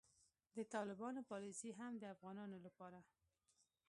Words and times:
د 0.55 0.57
طالبانو 0.73 1.21
پالیسي 1.31 1.71
هم 1.79 1.93
د 1.97 2.03
افغانانو 2.15 2.57
لپاره 2.65 2.99